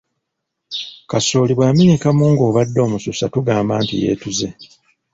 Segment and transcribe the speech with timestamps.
[1.09, 4.47] Kasooli bw’amenyekamu ng’obadde omususa tugamba nti yeetuze.